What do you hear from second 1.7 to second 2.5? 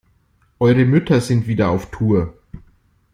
Tour.